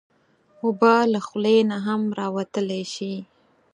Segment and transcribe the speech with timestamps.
[0.63, 3.13] اوبه له خولې نه هم راوتلی شي.